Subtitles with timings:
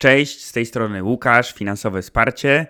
[0.00, 2.66] Cześć, z tej strony Łukasz, finansowe wsparcie.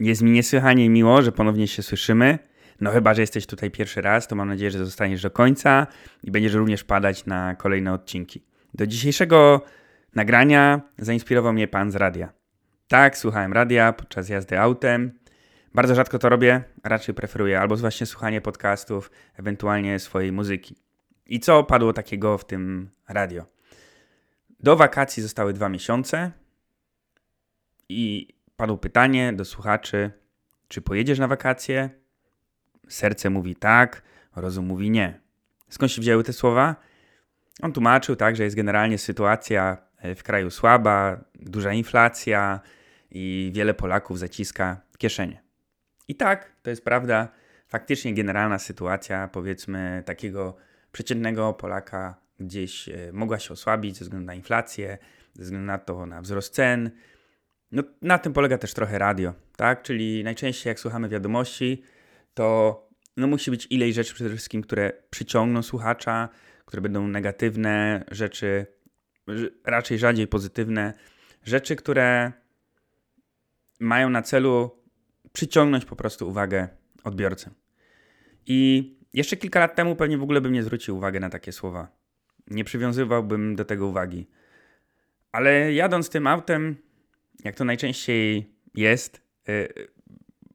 [0.00, 2.38] Jest mi niesłychanie miło, że ponownie się słyszymy.
[2.80, 5.86] No chyba, że jesteś tutaj pierwszy raz, to mam nadzieję, że zostaniesz do końca
[6.22, 8.44] i będziesz również padać na kolejne odcinki.
[8.74, 9.64] Do dzisiejszego
[10.14, 12.32] nagrania zainspirował mnie pan z radia.
[12.88, 15.18] Tak, słuchałem radia podczas jazdy autem.
[15.74, 20.76] Bardzo rzadko to robię, raczej preferuję albo właśnie słuchanie podcastów, ewentualnie swojej muzyki.
[21.26, 23.57] I co padło takiego w tym radio?
[24.60, 26.32] Do wakacji zostały dwa miesiące
[27.88, 30.10] i padło pytanie do słuchaczy,
[30.68, 31.90] czy pojedziesz na wakacje?
[32.88, 34.02] Serce mówi tak,
[34.36, 35.20] rozum mówi nie.
[35.68, 36.76] Skąd się wzięły te słowa?
[37.62, 42.60] On tłumaczył tak, że jest generalnie sytuacja e, w kraju słaba, duża inflacja
[43.10, 45.42] i wiele Polaków zaciska kieszenie.
[46.08, 47.28] I tak, to jest prawda.
[47.68, 50.56] Faktycznie generalna sytuacja, powiedzmy, takiego
[50.92, 54.98] przeciętnego Polaka gdzieś e, mogła się osłabić ze względu na inflację,
[55.34, 56.90] ze względu na to, na wzrost cen.
[57.72, 59.82] No, na tym polega też trochę radio, tak?
[59.82, 61.82] Czyli najczęściej jak słuchamy wiadomości,
[62.34, 66.28] to no, musi być ileś rzeczy przede wszystkim, które przyciągną słuchacza,
[66.64, 68.66] które będą negatywne, rzeczy
[69.64, 70.94] raczej rzadziej pozytywne,
[71.44, 72.32] rzeczy, które
[73.80, 74.78] mają na celu
[75.32, 76.68] przyciągnąć po prostu uwagę
[77.04, 77.50] odbiorcy.
[78.46, 81.97] I jeszcze kilka lat temu pewnie w ogóle bym nie zwrócił uwagi na takie słowa.
[82.50, 84.26] Nie przywiązywałbym do tego uwagi.
[85.32, 86.76] Ale jadąc tym autem,
[87.44, 89.68] jak to najczęściej jest, yy,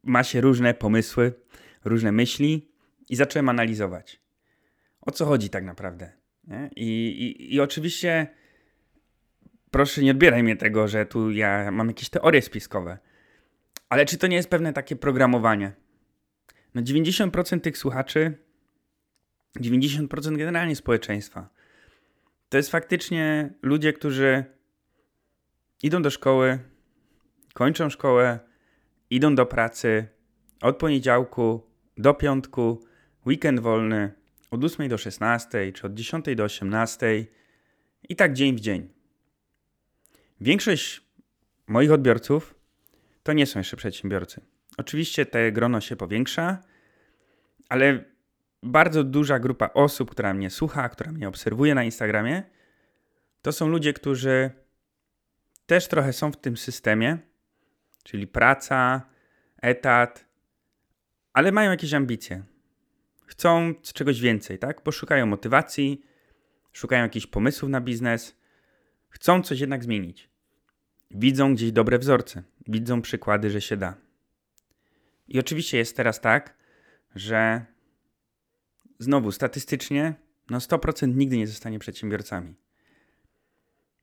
[0.04, 1.34] ma się różne pomysły,
[1.86, 2.70] różne myśli
[3.10, 4.22] i zacząłem analizować.
[5.02, 6.12] O co chodzi tak naprawdę?
[6.76, 8.28] I, i, I oczywiście
[9.72, 12.98] proszę nie odbieraj mnie tego, że tu ja mam jakieś teorie spiskowe.
[13.90, 15.72] Ale czy to nie jest pewne takie programowanie?
[16.76, 18.38] No 90% tych słuchaczy,
[19.60, 21.50] 90% generalnie społeczeństwa,
[22.54, 24.44] to jest faktycznie ludzie, którzy
[25.84, 26.60] idą do szkoły,
[27.54, 28.40] kończą szkołę,
[29.10, 30.08] idą do pracy
[30.62, 32.86] od poniedziałku do piątku,
[33.26, 34.14] weekend wolny
[34.52, 37.26] od 8 do 16, czy od 10 do 18
[38.10, 38.90] i tak dzień w dzień.
[40.42, 41.02] Większość
[41.68, 42.56] moich odbiorców
[43.24, 44.42] to nie są jeszcze przedsiębiorcy.
[44.78, 46.64] Oczywiście te grono się powiększa,
[47.70, 48.13] ale
[48.64, 52.44] bardzo duża grupa osób, która mnie słucha, która mnie obserwuje na Instagramie,
[53.42, 54.52] to są ludzie, którzy
[55.66, 57.18] też trochę są w tym systemie,
[58.04, 59.02] czyli praca,
[59.62, 60.26] etat,
[61.34, 62.44] ale mają jakieś ambicje.
[63.26, 64.82] Chcą czegoś więcej, tak?
[64.82, 66.06] Poszukają motywacji,
[66.74, 68.38] szukają jakichś pomysłów na biznes,
[69.10, 70.30] chcą coś jednak zmienić.
[71.12, 73.96] Widzą gdzieś dobre wzorce, widzą przykłady, że się da.
[75.28, 76.56] I oczywiście jest teraz tak,
[77.16, 77.66] że
[79.00, 80.16] znowu statystycznie
[80.50, 82.56] no 100% nigdy nie zostanie przedsiębiorcami.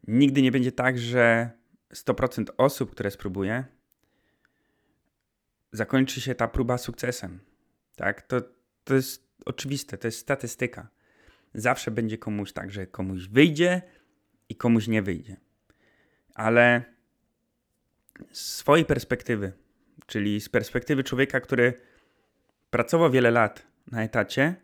[0.06, 1.50] Nigdy nie będzie tak, że
[1.94, 3.64] 100% osób, które spróbuje,
[5.72, 7.40] zakończy się ta próba sukcesem.
[7.96, 8.22] Tak?
[8.22, 8.40] To,
[8.84, 10.88] to jest oczywiste, to jest statystyka.
[11.54, 13.82] Zawsze będzie komuś tak, że komuś wyjdzie
[14.48, 15.36] i komuś nie wyjdzie.
[16.34, 16.84] Ale
[18.32, 19.52] z swojej perspektywy,
[20.06, 21.74] czyli z perspektywy człowieka, który
[22.70, 24.56] pracował wiele lat na etacie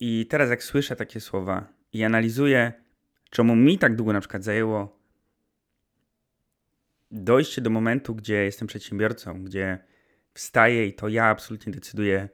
[0.00, 2.72] i teraz jak słyszę takie słowa i analizuję,
[3.30, 5.00] czemu mi tak długo na przykład zajęło
[7.10, 9.78] dojście do momentu, gdzie jestem przedsiębiorcą, gdzie
[10.34, 12.28] wstaję i to ja absolutnie decyduję,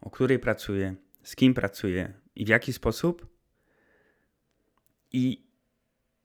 [0.00, 3.26] o której pracuję, z kim pracuję i w jaki sposób.
[5.12, 5.46] I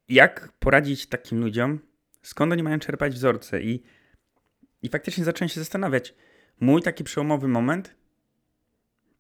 [0.09, 1.79] jak poradzić takim ludziom,
[2.21, 3.61] skąd oni mają czerpać wzorce.
[3.61, 3.83] I,
[4.81, 6.15] i faktycznie zacząłem się zastanawiać.
[6.59, 7.95] Mój taki przełomowy moment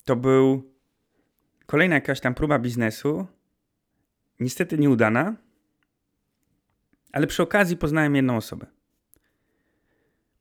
[0.05, 0.73] to był
[1.69, 3.27] kolejna jakaś tam próba biznesu,
[4.39, 5.35] niestety nieudana,
[7.11, 8.65] ale przy okazji poznałem jedną osobę.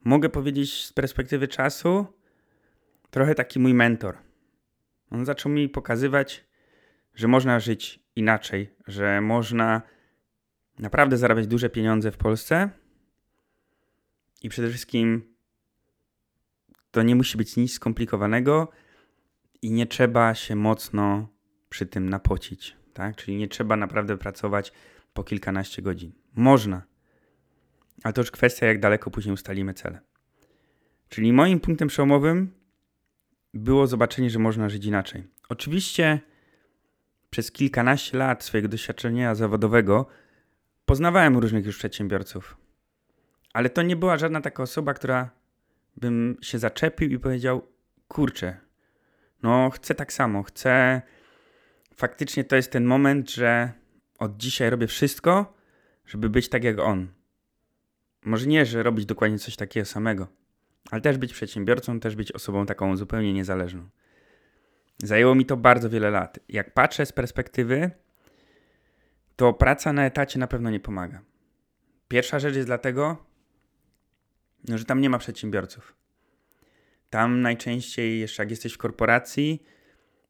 [0.05, 2.07] Mogę powiedzieć z perspektywy czasu,
[3.11, 4.19] trochę taki mój mentor.
[5.11, 6.45] On zaczął mi pokazywać,
[7.15, 9.83] że można żyć inaczej, że można
[10.79, 12.71] naprawdę zarabiać duże pieniądze w Polsce
[14.43, 15.35] i przede wszystkim
[16.91, 18.69] to nie musi być nic skomplikowanego
[19.63, 21.29] i nie trzeba się mocno
[21.69, 23.17] przy tym napocić, tak?
[23.17, 24.73] Czyli nie trzeba naprawdę pracować
[25.13, 26.13] po kilkanaście godzin.
[26.35, 26.83] Można.
[28.05, 30.01] Ale to już kwestia, jak daleko później ustalimy cele.
[31.09, 32.53] Czyli moim punktem przełomowym
[33.55, 35.25] było zobaczenie, że można żyć inaczej.
[35.49, 36.21] Oczywiście
[37.31, 40.07] przez kilkanaście lat swojego doświadczenia zawodowego
[40.85, 42.57] poznawałem różnych już przedsiębiorców,
[43.53, 45.31] ale to nie była żadna taka osoba, która
[45.97, 47.69] bym się zaczepił i powiedział:
[48.09, 48.68] Kurczę,
[49.43, 51.03] no chcę tak samo, chcę.
[51.95, 53.73] Faktycznie to jest ten moment, że
[54.19, 55.55] od dzisiaj robię wszystko,
[56.07, 57.09] żeby być tak jak on.
[58.25, 60.29] Może nie, że robić dokładnie coś takiego samego,
[60.91, 63.89] ale też być przedsiębiorcą, też być osobą taką zupełnie niezależną.
[64.99, 66.39] Zajęło mi to bardzo wiele lat.
[66.49, 67.91] Jak patrzę z perspektywy,
[69.37, 71.23] to praca na etacie na pewno nie pomaga.
[72.09, 73.27] Pierwsza rzecz jest dlatego,
[74.69, 75.95] no, że tam nie ma przedsiębiorców.
[77.11, 79.63] Tam najczęściej, jeszcze jak jesteś w korporacji,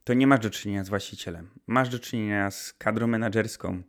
[0.04, 1.50] to nie masz do czynienia z właścicielem.
[1.66, 3.82] Masz do czynienia z kadrą menedżerską,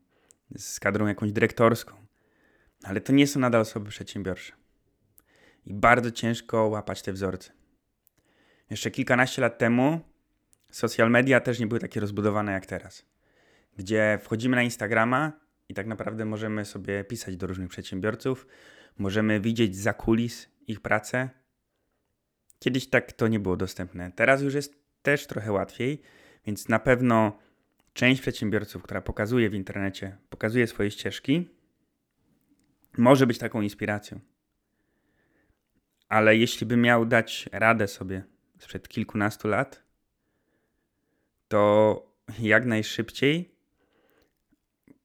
[0.58, 1.96] z kadrą jakąś dyrektorską,
[2.84, 4.54] ale to nie są nadal osoby przedsiębiorcze.
[5.66, 7.52] I bardzo ciężko łapać te wzorce.
[8.70, 10.00] Jeszcze kilkanaście lat temu
[10.72, 13.06] social media też nie były takie rozbudowane jak teraz,
[13.78, 15.32] gdzie wchodzimy na Instagrama
[15.70, 18.48] i tak naprawdę możemy sobie pisać do różnych przedsiębiorców,
[18.98, 21.30] możemy widzieć za kulis ich pracę.
[22.60, 24.12] Kiedyś tak to nie było dostępne.
[24.12, 26.02] Teraz już jest też trochę łatwiej,
[26.46, 27.40] więc na pewno
[27.94, 31.50] część przedsiębiorców, która pokazuje w internecie, pokazuje swoje ścieżki,
[32.98, 34.20] może być taką inspiracją.
[36.08, 38.24] Ale jeśli by miał dać radę sobie
[38.60, 39.84] sprzed kilkunastu lat,
[41.48, 43.56] to jak najszybciej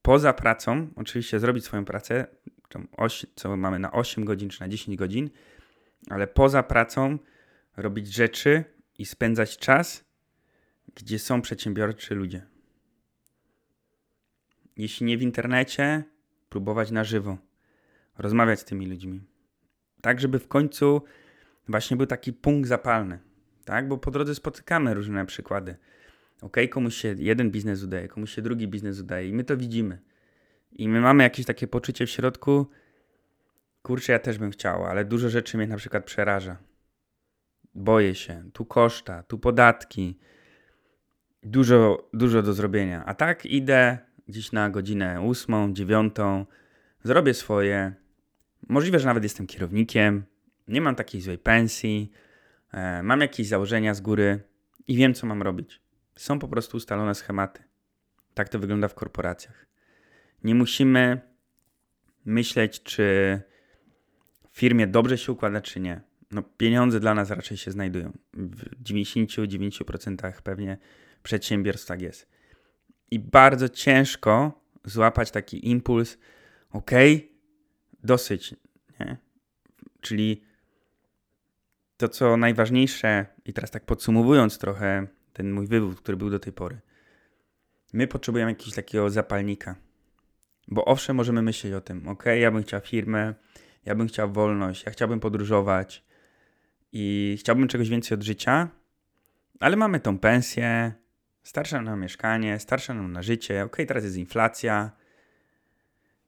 [0.03, 2.27] poza pracą, oczywiście zrobić swoją pracę,
[3.35, 5.31] co mamy na 8 godzin czy na 10 godzin,
[6.11, 7.19] ale poza pracą
[7.77, 8.65] robić rzeczy
[8.99, 10.05] i spędzać czas,
[10.95, 12.47] gdzie są przedsiębiorczy ludzie.
[14.77, 16.05] Jeśli nie w internecie,
[16.49, 17.39] próbować na żywo,
[18.19, 19.21] rozmawiać z tymi ludźmi.
[20.01, 21.03] Tak, żeby w końcu
[21.69, 23.19] właśnie był taki punkt zapalny.
[23.65, 25.77] Tak, bo po drodze spotykamy różne przykłady.
[26.41, 29.99] Ok, komuś się jeden biznes udaje, komuś się drugi biznes udaje i my to widzimy.
[30.73, 32.67] I my mamy jakieś takie poczucie w środku,
[33.83, 36.57] kurczę, ja też bym chciał, ale dużo rzeczy mnie na przykład przeraża.
[37.75, 40.19] Boję się, tu koszta, tu podatki,
[41.43, 43.05] dużo, dużo do zrobienia.
[43.05, 43.99] A tak idę
[44.29, 46.47] gdzieś na godzinę ósmą, dziewiątą,
[47.03, 47.95] zrobię swoje.
[48.69, 50.25] Możliwe, że nawet jestem kierownikiem,
[50.69, 52.13] nie mam takiej złej pensji,
[52.73, 54.41] e, mam jakieś założenia z góry
[54.87, 55.81] i wiem, co mam robić.
[56.17, 57.63] Są po prostu ustalone schematy.
[58.35, 59.67] Tak to wygląda w korporacjach.
[60.45, 61.21] Nie musimy
[62.25, 63.41] myśleć, czy
[64.51, 66.01] w firmie dobrze się układa, czy nie.
[66.35, 68.13] No, pieniądze dla nas raczej się znajdują.
[68.33, 70.79] W 99% pewnie
[71.23, 72.29] przedsiębiorstw tak jest.
[73.11, 76.19] I bardzo ciężko złapać taki impuls,
[76.71, 76.91] ok,
[78.03, 78.55] dosyć,
[79.01, 79.17] nie?
[80.01, 80.45] Czyli
[81.97, 86.53] to, co najważniejsze, i teraz tak podsumowując trochę ten mój wywód, który był do tej
[86.53, 86.81] pory.
[87.93, 89.75] My potrzebujemy jakiegoś takiego zapalnika.
[90.69, 93.35] Bo owszem, możemy myśleć o tym, ok, ja bym chciał firmę,
[93.85, 96.04] ja bym chciał wolność, ja chciałbym podróżować
[96.97, 98.69] i chciałbym czegoś więcej od życia,
[99.61, 100.93] ale mamy tą pensję,
[101.43, 104.91] starsze nam na mieszkanie, starsze nam na życie, ok, teraz jest inflacja.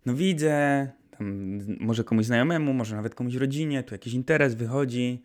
[0.07, 5.23] No widzę, tam może komuś znajomemu, może nawet komuś rodzinie, tu jakiś interes wychodzi.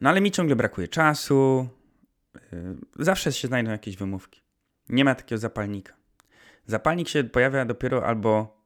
[0.00, 1.68] No ale mi ciągle brakuje czasu,
[2.52, 4.42] Y, zawsze się znajdą jakieś wymówki.
[4.88, 5.94] Nie ma takiego zapalnika.
[6.66, 8.62] Zapalnik się pojawia dopiero albo,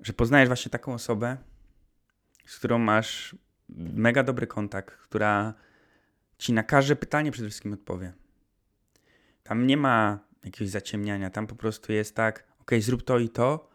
[0.00, 1.36] że poznajesz właśnie taką osobę,
[2.46, 3.36] z którą masz
[3.76, 5.54] mega dobry kontakt, która
[6.38, 8.12] ci na każde pytanie przede wszystkim odpowie.
[9.42, 13.70] Tam nie ma jakiegoś zaciemniania, tam po prostu jest tak, ok, zrób to i to,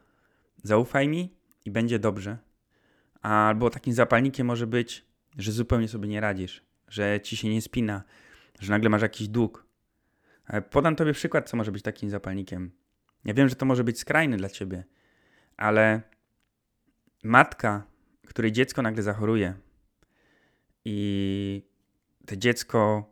[0.63, 2.37] zaufaj mi i będzie dobrze.
[3.21, 5.05] Albo takim zapalnikiem może być,
[5.37, 8.03] że zupełnie sobie nie radzisz, że ci się nie spina,
[8.59, 9.65] że nagle masz jakiś dług.
[10.69, 12.71] Podam tobie przykład, co może być takim zapalnikiem.
[13.25, 14.83] Ja wiem, że to może być skrajny dla ciebie,
[15.57, 16.01] ale
[17.23, 17.83] matka,
[18.27, 19.53] której dziecko nagle zachoruje
[20.85, 21.61] i
[22.25, 23.11] to dziecko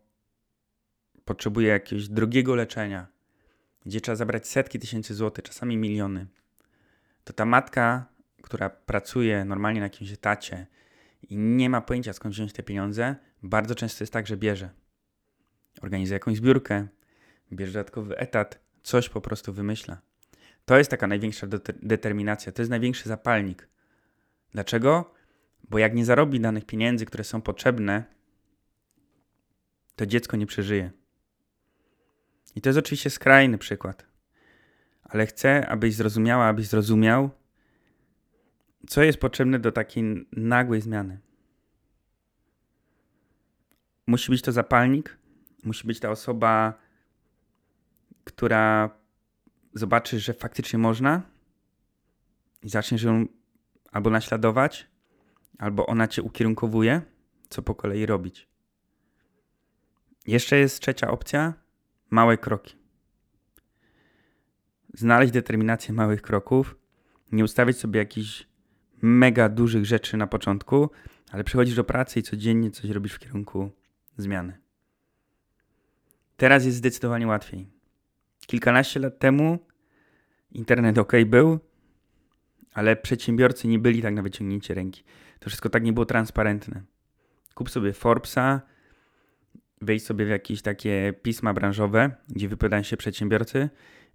[1.25, 3.08] potrzebuje jakiegoś drogiego leczenia,
[3.86, 6.28] gdzie trzeba zabrać setki tysięcy złotych, czasami miliony,
[7.24, 8.06] to ta matka,
[8.42, 10.68] która pracuje normalnie na jakimś etacie
[11.30, 14.70] i nie ma pojęcia skąd wziąć te pieniądze, bardzo często jest tak, że bierze
[15.82, 16.88] organizuje jakąś zbiórkę,
[17.54, 20.01] bierze dodatkowy etat, coś po prostu wymyśla.
[20.66, 21.48] To jest taka największa
[21.82, 23.68] determinacja, to jest największy zapalnik.
[24.51, 25.13] Dlaczego?
[25.72, 28.04] Bo jak nie zarobi danych pieniędzy, które są potrzebne,
[29.96, 30.92] to dziecko nie przeżyje.
[32.56, 34.06] I to jest oczywiście skrajny przykład.
[35.04, 37.30] Ale chcę, abyś zrozumiała, abyś zrozumiał,
[38.88, 41.20] co jest potrzebne do takiej nagłej zmiany.
[44.08, 45.18] Musi być to zapalnik,
[45.63, 46.74] musi być ta osoba,
[48.24, 48.90] która
[49.74, 51.22] zobaczy, że faktycznie można
[52.63, 53.25] i zaczniesz ją
[53.92, 54.90] albo naśladować,
[55.62, 57.01] albo ona cię ukierunkowuje,
[57.50, 58.48] co po kolei robić.
[60.27, 61.53] Jeszcze jest trzecia opcja
[62.10, 62.75] małe kroki.
[64.94, 66.77] Znaleźć determinację małych kroków
[67.32, 68.48] Nie ustawiać sobie jakichś
[69.01, 70.89] mega dużych rzeczy na początku,
[71.32, 73.72] ale przychodzisz do pracy i codziennie coś robisz w kierunku
[74.18, 74.58] zmiany.
[76.38, 77.68] Teraz jest zdecydowanie łatwiej.
[78.48, 79.60] Kilkanaście lat temu
[80.51, 81.60] internet ok był,
[82.74, 85.03] ale przedsiębiorcy nie byli tak na wyciągnięcie ręki.
[85.41, 86.81] To wszystko tak nie było transparentne.
[87.53, 88.62] Kup sobie Forbesa,
[89.81, 93.69] wejdź sobie w jakieś takie pisma branżowe, gdzie wypowiadają się przedsiębiorcy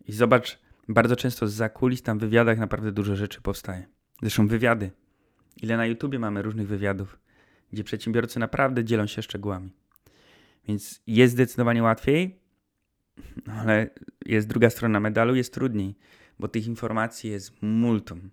[0.08, 3.86] i zobacz, bardzo często z kulis tam w wywiadach naprawdę dużo rzeczy powstaje.
[4.22, 4.90] Zresztą wywiady.
[5.62, 7.18] Ile na YouTubie mamy różnych wywiadów,
[7.72, 9.72] gdzie przedsiębiorcy naprawdę dzielą się szczegółami.
[10.68, 12.40] Więc jest zdecydowanie łatwiej,
[13.46, 13.90] ale
[14.26, 15.94] jest druga strona medalu, jest trudniej,
[16.38, 18.30] bo tych informacji jest multum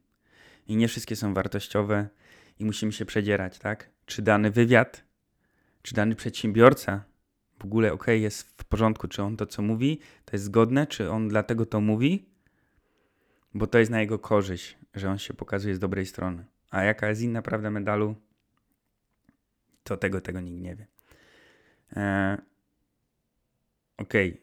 [0.67, 2.09] i nie wszystkie są wartościowe
[2.59, 3.89] i musimy się przedzierać, tak?
[4.05, 5.03] Czy dany wywiad,
[5.81, 7.03] czy dany przedsiębiorca
[7.59, 11.11] w ogóle ok, jest w porządku, czy on to co mówi, to jest zgodne, czy
[11.11, 12.25] on dlatego to mówi,
[13.53, 16.45] bo to jest na jego korzyść, że on się pokazuje z dobrej strony.
[16.69, 18.15] A jaka jest inna prawda medalu,
[19.83, 20.87] to tego, tego nikt nie wie.
[21.95, 22.37] Eee.
[23.97, 24.37] Okay.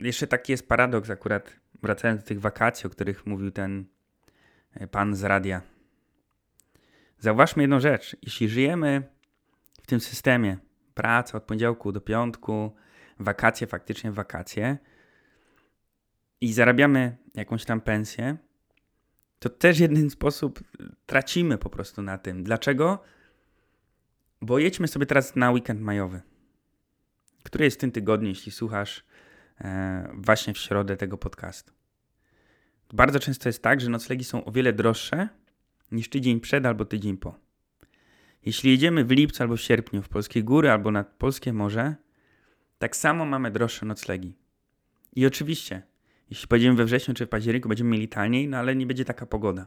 [0.00, 3.84] Jeszcze taki jest paradoks akurat, wracając do tych wakacji, o których mówił ten
[4.74, 5.62] e, pan z radia.
[7.24, 8.16] Zauważmy jedną rzecz.
[8.22, 9.02] Jeśli żyjemy
[9.82, 10.58] w tym systemie,
[10.94, 12.76] praca od poniedziałku do piątku,
[13.18, 14.78] wakacje, faktycznie wakacje
[16.40, 18.36] i zarabiamy jakąś tam pensję,
[19.38, 20.60] to też jeden sposób
[21.06, 22.44] tracimy po prostu na tym.
[22.44, 23.02] Dlaczego?
[24.40, 26.22] Bo jedźmy sobie teraz na weekend majowy,
[27.42, 29.04] który jest w tym tygodniu, jeśli słuchasz
[29.60, 31.72] e, właśnie w środę tego podcastu.
[32.92, 35.28] Bardzo często jest tak, że noclegi są o wiele droższe
[35.94, 37.38] niż tydzień przed albo tydzień po.
[38.46, 41.94] Jeśli jedziemy w lipcu albo w sierpniu w polskie góry albo nad polskie morze,
[42.78, 44.34] tak samo mamy droższe noclegi.
[45.16, 45.82] I oczywiście,
[46.30, 49.26] jeśli pojedziemy we wrześniu czy w październiku, będziemy mieli taniej, no ale nie będzie taka
[49.26, 49.66] pogoda.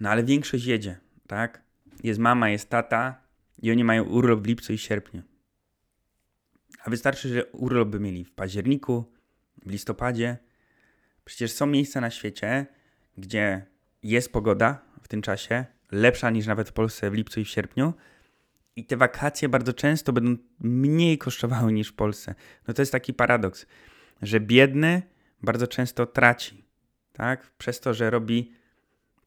[0.00, 1.62] No ale większość jedzie, tak?
[2.02, 3.20] Jest mama, jest tata
[3.62, 5.22] i oni mają urlop w lipcu i sierpniu.
[6.84, 9.04] A wystarczy, że urlop by mieli w październiku,
[9.66, 10.36] w listopadzie.
[11.24, 12.66] Przecież są miejsca na świecie,
[13.18, 13.66] gdzie
[14.02, 17.94] jest pogoda w tym czasie, lepsza niż nawet w Polsce w lipcu i w sierpniu.
[18.76, 22.34] I te wakacje bardzo często będą mniej kosztowały niż w Polsce.
[22.68, 23.66] No to jest taki paradoks,
[24.22, 25.02] że biedny
[25.42, 26.64] bardzo często traci,
[27.12, 27.50] tak?
[27.58, 28.52] Przez to, że robi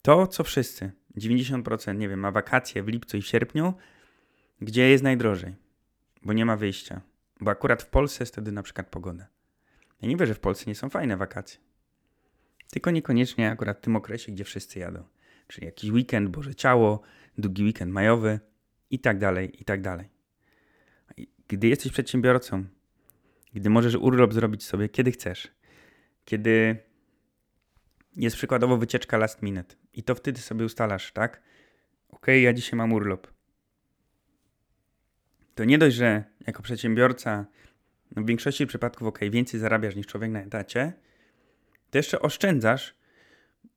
[0.02, 0.92] to, co wszyscy.
[1.16, 3.74] 90%, nie wiem, ma wakacje w lipcu i w sierpniu,
[4.60, 5.54] gdzie jest najdrożej,
[6.22, 7.00] bo nie ma wyjścia.
[7.40, 9.26] Bo akurat w Polsce jest wtedy na przykład pogoda.
[10.02, 11.60] Ja nie wiem, że w Polsce nie są fajne wakacje.
[12.70, 15.04] Tylko niekoniecznie akurat w tym okresie, gdzie wszyscy jadą
[15.50, 17.00] czyli jakiś weekend, Boże Ciało,
[17.38, 18.40] długi weekend majowy
[18.90, 20.08] i tak dalej, i tak dalej.
[21.48, 22.64] Gdy jesteś przedsiębiorcą,
[23.54, 25.48] gdy możesz urlop zrobić sobie kiedy chcesz,
[26.24, 26.76] kiedy
[28.16, 31.42] jest przykładowo wycieczka last minute i to wtedy sobie ustalasz, tak?
[32.08, 33.26] Ok, ja dzisiaj mam urlop.
[35.54, 37.46] To nie dość, że jako przedsiębiorca
[38.16, 40.92] no w większości przypadków ok, więcej zarabiasz niż człowiek na etacie,
[41.90, 42.94] to jeszcze oszczędzasz,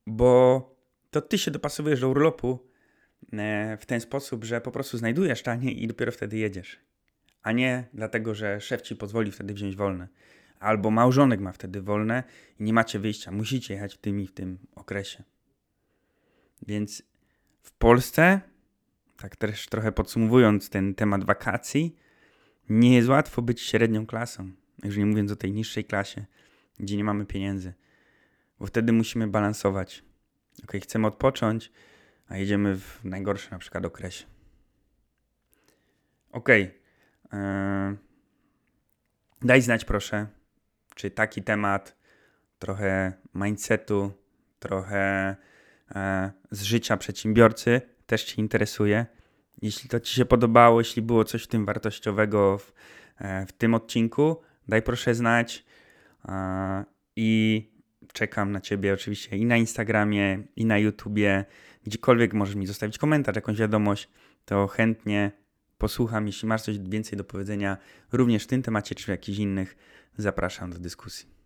[0.07, 0.72] bo
[1.13, 2.59] to ty się dopasowujesz do urlopu
[3.33, 6.79] e, w ten sposób, że po prostu znajdujesz taniej i dopiero wtedy jedziesz.
[7.43, 10.07] A nie dlatego, że szef ci pozwoli wtedy wziąć wolne.
[10.59, 12.23] Albo małżonek ma wtedy wolne
[12.59, 13.31] i nie macie wyjścia.
[13.31, 15.23] Musicie jechać w tym i w tym okresie.
[16.67, 17.03] Więc
[17.61, 18.41] w Polsce,
[19.17, 21.95] tak też trochę podsumowując ten temat wakacji,
[22.69, 24.51] nie jest łatwo być średnią klasą.
[24.83, 26.25] Już nie mówiąc o tej niższej klasie,
[26.79, 27.73] gdzie nie mamy pieniędzy.
[28.59, 30.03] Bo wtedy musimy balansować
[30.63, 31.71] ok, chcemy odpocząć,
[32.27, 34.25] a jedziemy w najgorszy na przykład okresie.
[36.31, 36.49] Ok.
[36.49, 37.97] Yy,
[39.41, 40.27] daj znać proszę,
[40.95, 41.95] czy taki temat,
[42.59, 44.11] trochę mindsetu,
[44.59, 45.35] trochę
[45.95, 49.05] e, z życia przedsiębiorcy też Cię interesuje.
[49.61, 52.73] Jeśli to Ci się podobało, jeśli było coś w tym wartościowego w,
[53.17, 55.65] e, w tym odcinku, daj proszę znać.
[56.25, 56.83] E,
[57.15, 57.71] I
[58.13, 61.45] czekam na Ciebie oczywiście i na Instagramie, i na YouTubie,
[61.83, 64.09] gdziekolwiek możesz mi zostawić komentarz, jakąś wiadomość,
[64.45, 65.31] to chętnie
[65.77, 66.27] posłucham.
[66.27, 67.77] Jeśli masz coś więcej do powiedzenia,
[68.11, 69.75] również w tym temacie czy w jakichś innych,
[70.17, 71.42] zapraszam do dyskusji.